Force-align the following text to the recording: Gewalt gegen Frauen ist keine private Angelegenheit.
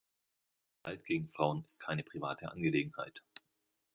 Gewalt 0.81 1.05
gegen 1.05 1.29
Frauen 1.29 1.63
ist 1.63 1.79
keine 1.79 2.01
private 2.01 2.49
Angelegenheit. 2.51 3.21